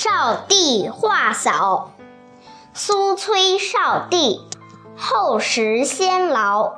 [0.00, 1.90] 少帝话嫂，
[2.72, 4.40] 苏崔少帝，
[4.96, 6.74] 后时先劳，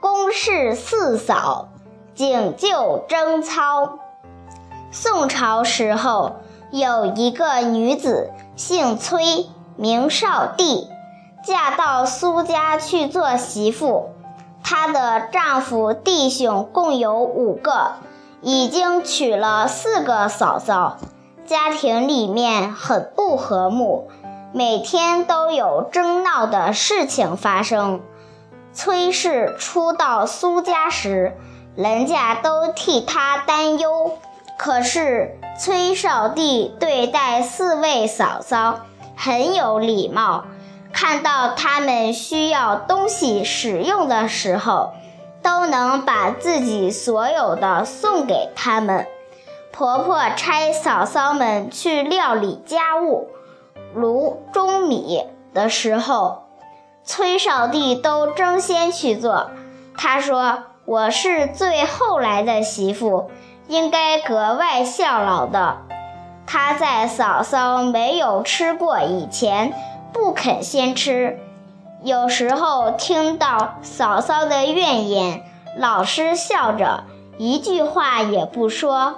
[0.00, 1.66] 公事四嫂，
[2.14, 3.98] 景就征操。
[4.92, 6.36] 宋朝时候，
[6.70, 10.86] 有一个女子，姓崔，名少帝，
[11.44, 14.10] 嫁到苏家去做媳妇。
[14.62, 17.94] 她的丈夫、弟兄共有五个，
[18.42, 20.98] 已经娶了四个嫂嫂。
[21.50, 24.08] 家庭里面很不和睦，
[24.52, 28.02] 每天都有争闹的事情发生。
[28.72, 31.36] 崔氏初到苏家时，
[31.74, 34.12] 人家都替他担忧。
[34.56, 38.82] 可是崔少帝对待四位嫂嫂
[39.16, 40.44] 很有礼貌，
[40.92, 44.92] 看到他们需要东西使用的时候，
[45.42, 49.04] 都能把自己所有的送给他们。
[49.80, 53.30] 婆婆差嫂嫂们去料理家务，
[53.94, 56.42] 如中米的时候，
[57.02, 59.50] 崔少帝都争先去做。
[59.96, 63.30] 他说：“我是最后来的媳妇，
[63.68, 65.78] 应该格外效劳的。”
[66.46, 69.72] 他在嫂嫂没有吃过以前，
[70.12, 71.38] 不肯先吃。
[72.02, 75.42] 有时候听到嫂嫂的怨言，
[75.78, 77.04] 老是笑着，
[77.38, 79.14] 一句话也不说。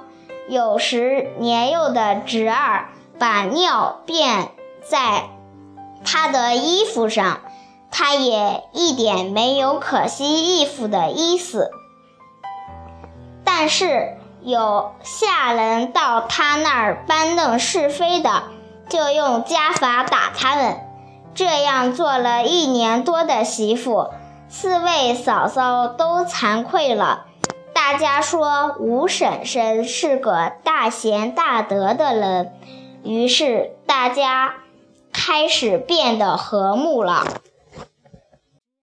[0.48, 4.48] 有时年幼的侄儿把尿便
[4.82, 5.30] 在
[6.04, 7.40] 他的衣服上，
[7.90, 11.70] 他也一点没有可惜衣服的意思。
[13.44, 18.42] 但是有下人到他那儿搬弄是非的，
[18.88, 20.80] 就用家法打他们。
[21.34, 24.10] 这样做了一年多的媳妇，
[24.48, 27.26] 四位嫂嫂都惭愧了。
[27.84, 32.52] 大家说吴婶婶是个大贤大德的人，
[33.02, 34.54] 于是大家
[35.12, 37.26] 开始变得和睦了。